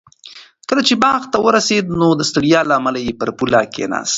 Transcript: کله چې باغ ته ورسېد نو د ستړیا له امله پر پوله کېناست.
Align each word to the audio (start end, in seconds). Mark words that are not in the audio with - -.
کله 0.69 0.81
چې 0.87 0.93
باغ 1.03 1.21
ته 1.31 1.37
ورسېد 1.45 1.85
نو 1.99 2.07
د 2.19 2.21
ستړیا 2.29 2.61
له 2.69 2.73
امله 2.79 3.01
پر 3.19 3.29
پوله 3.37 3.61
کېناست. 3.73 4.09